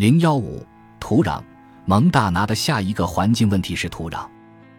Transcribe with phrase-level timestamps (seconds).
[0.00, 0.66] 零幺五
[0.98, 1.42] 土壤，
[1.84, 4.26] 蒙大拿的下一个环境问题是土壤。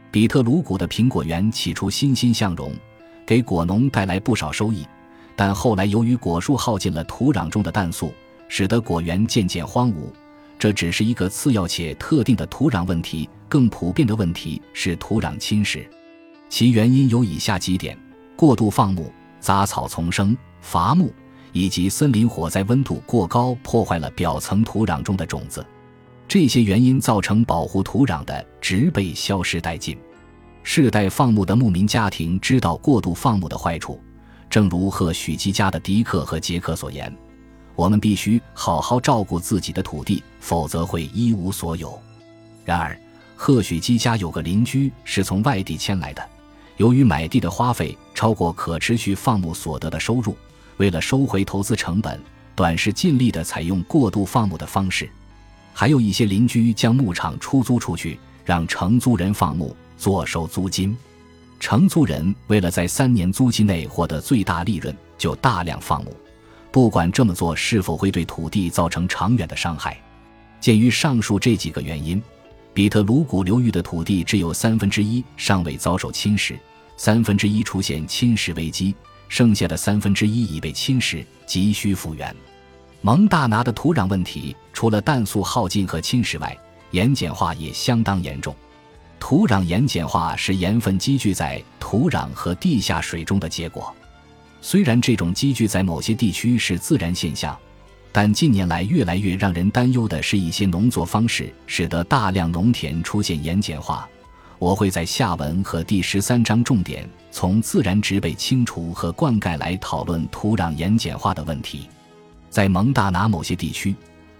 [0.09, 2.73] 比特鲁谷的苹果园起初欣欣向荣，
[3.23, 4.83] 给果农带来不少收益，
[5.35, 8.11] 但后来由于果树耗尽了土壤中的氮素，
[8.47, 10.11] 使得果园渐渐荒芜。
[10.57, 15.85] 这只是一个次要且特定的土壤问题，更普遍的问题是土壤侵蚀，
[16.49, 17.95] 其原因有以下几点：
[18.35, 21.13] 过度放牧、杂草丛生、伐木，
[21.51, 25.65] 以及森林火灾温度过高破坏了表层土壤中的种子。
[26.27, 29.97] 这些原因造成保护土壤的植被消失殆尽。
[30.63, 33.99] 世代放牧的牧民家庭知道过度放牧的坏处，
[34.49, 37.13] 正如赫许基家的迪克和杰克所言。
[37.75, 41.99] 我们必须好好照顾自己的土地，否则会一无所有。
[42.63, 42.95] 然而，
[43.35, 46.23] 赫许基家有个邻居是从外地迁来的，
[46.77, 50.35] 由于买地的花费超过可持续放牧所得的收入，
[50.81, 52.19] 为了收回投资成本，
[52.55, 55.07] 短视尽力地采用过度放牧的方式。
[55.73, 60.97] 还有一些邻居将牧场出租出去，让承租人放牧，坐收租金。
[61.59, 66.17] 承租人为了在三年租期内获得最大利润，就大量放牧。
[66.71, 69.95] 不管这么做是否会对土地造成长远的伤害，
[70.59, 72.19] 鉴于上述这几个原因，
[72.73, 76.57] 比特鲁谷流域的土地只有三分之一尚未遭受侵蚀，
[76.97, 78.95] 三分之一出现侵蚀危机，
[79.31, 82.35] 剩下的三分之一已被侵蚀，急需复原。
[82.99, 86.55] 蒙大拿的土壤问题除了氮素耗尽和侵蚀外，
[86.91, 88.53] 盐碱化也相当严重。
[89.21, 93.95] 土壤盐碱化是盐分积聚在土壤和地下水中的结果。
[94.61, 97.57] 虽然这种积聚在某些地区是自然现象，
[98.11, 104.05] 但近年来越来越让人担忧的是一些农作方式使得大量农田出现盐碱化。
[104.61, 111.89] 我会在下文和第十三章重点从自然植被清除和灌溉来讨论土壤盐碱化的问题。
[112.47, 113.95] 在蒙大拿某些地区，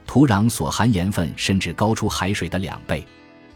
[0.05, 3.03] 土壤所含盐分甚至高出海水的两倍。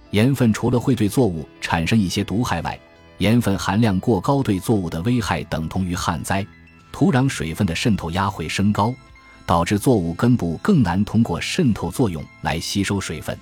[0.10, 2.80] 盐分除了会对作物产生一些毒害外，
[3.20, 6.44] 盐分含量过高对作物的危害等同于旱灾，
[6.92, 8.92] 土壤水分的渗透压会升高，
[9.46, 13.38] 导致作物根部更难通过渗透作用来吸收水分。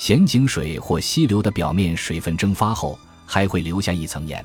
[0.00, 4.42] 咸井水或溪流的表面水分蒸发后还会留下一层盐。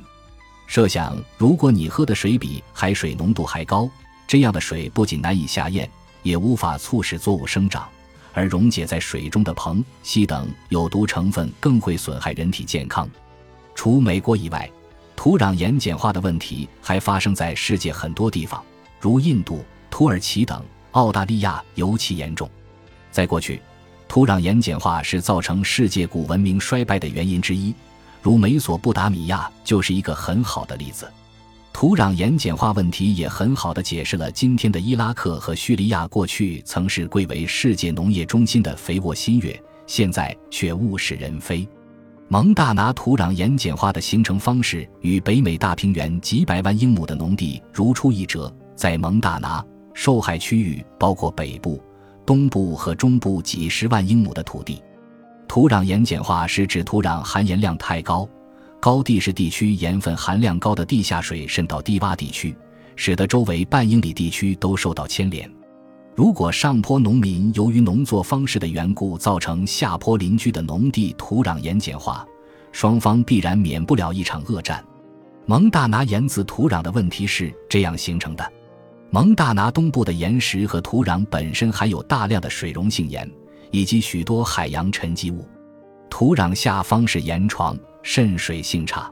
[0.68, 3.90] 设想，如果你喝的水比海水浓度还高，
[4.28, 5.90] 这样的水不仅难以下咽，
[6.24, 7.88] 也无法促使作物生长，
[8.34, 13.10] 而溶解在水中的硼、硒等有毒成分更会损害人体健康。
[13.74, 14.70] 除美国以外，
[15.16, 18.62] 土壤盐碱化的问题还发生在世界很多地方，
[19.00, 20.62] 如印度、土耳其等。
[20.92, 22.50] 澳大利亚尤其严重。
[23.10, 23.62] 在过去，
[24.08, 27.74] 土壤盐碱化是造成世界古文明衰败的原因之一，
[28.22, 31.12] 如美索不达米亚就是一个很好的例子。
[31.74, 41.68] 土壤盐碱化问题也很好的解释了今天的伊拉克和叙利亚过去曾是贵为世界农业中心的肥沃新月，现在却物是人非。
[42.30, 48.52] 蒙大拿土壤盐碱化的形成方式与北美大平原几百万英亩的农地如出一辙。
[48.76, 51.82] 在蒙大拿，受害区域包括北部、
[52.26, 54.82] 东部和中部几十万英亩的土地。
[55.48, 58.28] 土壤盐碱化是指土壤含盐量太高，
[58.80, 62.56] 高地势地区盐分含量高的地下水渗到低洼地区，
[62.96, 65.50] 使得周围半英里地区都受到牵连。
[66.16, 72.26] 如果上坡农民由于农作方式的缘故造成下坡邻居的农地土壤盐碱化，
[72.72, 74.84] 双方必然免不了一场恶战。
[75.46, 78.52] 蒙大拿盐渍土壤的问题是这样形成的：
[79.16, 83.26] 蒙大拿东部的岩石和土壤本身含有大量的水溶性盐
[83.72, 85.48] 以及许多海洋沉积物，
[86.10, 89.10] 土壤下方是盐床，渗水性差。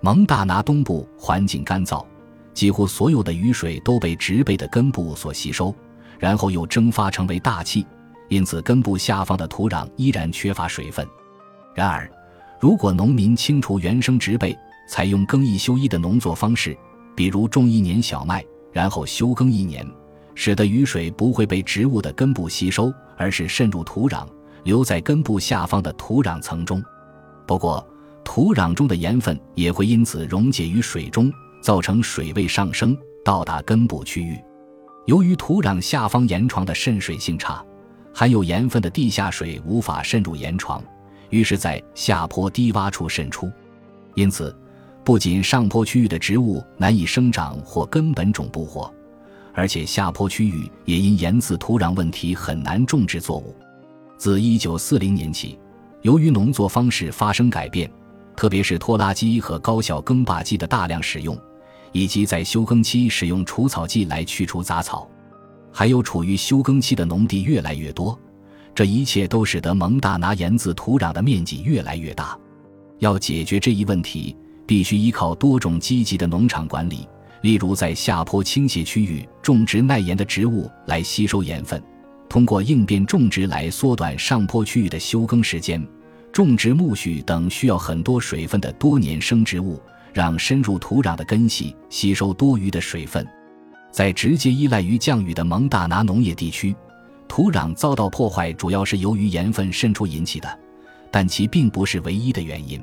[0.00, 2.02] 蒙大拿东部环境干燥，
[2.54, 5.74] 几乎所有的雨水都被植被的根部所吸收。
[6.18, 7.86] 然后又蒸发成为大气，
[8.30, 11.06] 因此根部下方的土壤依然缺乏水分。
[11.74, 12.10] 然而，
[12.58, 14.56] 如果农民清除原生植被，
[14.88, 16.74] 采用耕一休一的农作方式，
[17.14, 18.42] 比如种一年小麦，
[18.74, 19.86] 然后休耕一年，
[20.34, 24.26] 使得雨水不会被植物的根部吸收，而是渗入土壤，
[24.64, 26.82] 留在根部下方的土壤层中。
[27.46, 27.86] 不过，
[28.24, 31.32] 土壤中的盐分也会因此溶解于水中，
[31.62, 34.36] 造成水位上升，到达根部区域。
[35.06, 37.64] 由于土壤下方岩床的渗水性差，
[38.12, 40.82] 含有盐分的地下水无法渗入岩床，
[41.30, 43.48] 于是，在下坡低洼处渗出。
[44.14, 44.56] 因此，
[45.04, 48.92] 不仅上坡区域的植物难以生长或根本种不活，
[49.52, 53.54] 而且下坡区域也因盐渍土壤问题很难种植作物。
[54.16, 55.58] 自1940年起，
[56.02, 57.90] 由于农作方式发生改变，
[58.34, 61.38] 特别是拖拉机和高效耕耙机的大量使用。
[61.96, 65.08] 以及在休耕期使用除草剂来去除杂草，
[65.70, 68.18] 还有处于休耕期的农地越来越多，
[68.74, 72.36] 这一切都使得蒙大拿盐渍土壤的面积越来越大。
[72.98, 74.36] 要解决这一问题，
[74.66, 77.08] 必须依靠多种积极的农场管理，
[77.42, 81.82] 例如在下坡倾斜区域种植耐盐的植物来吸收盐分，
[82.28, 85.86] 通过应变种植来缩短上坡区域的休耕时间，
[86.32, 89.80] 种植苜蓿等需要很多水分的多年生植物，
[90.12, 93.26] 让深入土壤的根系吸收多余的水分。
[93.92, 96.74] 在直接依赖于降雨的蒙大拿农业地区。
[97.26, 100.58] 土壤遭到破坏，主要是由于盐分渗出引起的，
[101.10, 102.80] 但其并不是唯一的原因。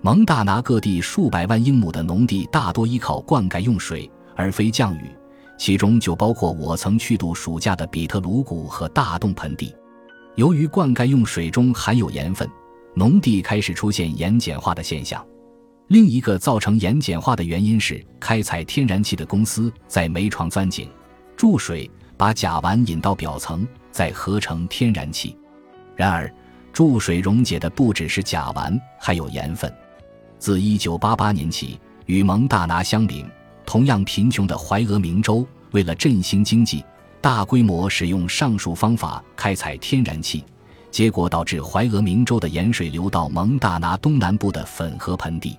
[0.00, 5.10] 蒙大拿各地数百万英亩的农地大多依靠灌溉用水，而非降雨，
[5.58, 9.74] 其中就包括我曾去度暑假的比特鲁谷和大洞盆地。
[10.36, 12.48] 由于灌溉用水中含有盐分，
[12.94, 15.24] 农地开始出现盐碱化的现象。
[15.88, 20.88] 另一个造成盐碱化的原因是开采天然气的公司在煤床钻井
[21.36, 21.90] 注水。
[22.16, 25.38] 把甲烷引到表层，再合成天然气。
[25.94, 26.28] 然而，
[26.72, 29.72] 注水溶解的不只是甲烷，还有盐分。
[30.38, 33.26] 自1988年起，与蒙大拿相邻、
[33.66, 36.84] 同样贫穷的怀俄明州，为了振兴经济，
[37.20, 40.44] 大规模使用上述方法开采天然气，
[40.90, 45.58] 结果导致怀俄明州的盐水流到蒙大拿东南部的粉河盆地。